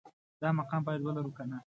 دا 0.41 0.49
مقام 0.59 0.81
باید 0.85 1.01
ولرو 1.03 1.31
که 1.37 1.43
نه 1.51 1.59